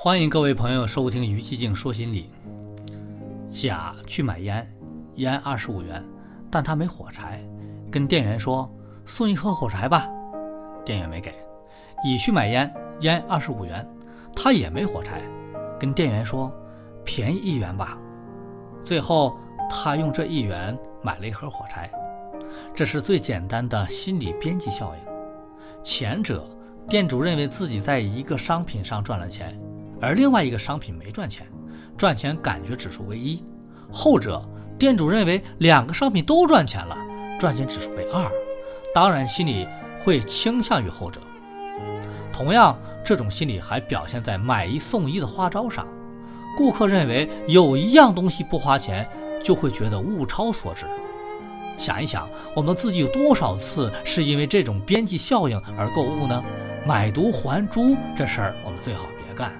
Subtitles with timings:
[0.00, 2.30] 欢迎各位朋友收听于寂静说心理。
[3.50, 4.72] 甲去买烟，
[5.16, 6.00] 烟二十五元，
[6.48, 7.44] 但他没火柴，
[7.90, 8.72] 跟店员说
[9.04, 10.08] 送一盒火柴吧，
[10.84, 11.34] 店员没给。
[12.04, 13.84] 乙去买烟，烟二十五元，
[14.36, 15.20] 他也没火柴，
[15.80, 16.52] 跟店员说
[17.04, 17.98] 便宜一元吧。
[18.84, 19.36] 最后
[19.68, 21.90] 他用这一元买了一盒火柴。
[22.72, 25.82] 这是最简单的心理边际效应。
[25.82, 26.48] 前者，
[26.88, 29.60] 店主认为自己在一个商品上赚了钱。
[30.00, 31.46] 而另外一个商品没赚钱，
[31.96, 33.42] 赚钱感觉指数为一；
[33.90, 34.42] 后者
[34.78, 36.96] 店主认为两个商品都赚钱了，
[37.38, 38.30] 赚钱指数为二，
[38.94, 39.66] 当然心里
[40.00, 41.20] 会倾向于后者。
[42.32, 45.86] 同样，这种心理还表现在买一送一的花招上。
[46.56, 49.08] 顾客认为有一样东西不花钱，
[49.42, 50.86] 就会觉得物超所值。
[51.76, 56.42] 想一想，我们自己有多少次是因为这种边际效应而购物呢？
[56.86, 59.52] 买椟还珠这事儿，我们最好别干。